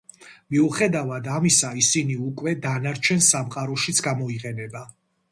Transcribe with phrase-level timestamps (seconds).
[0.53, 4.83] მიუხედავად ამისა, ისინი უკვე დანარჩენ სამყაროშიც გამოიყენება.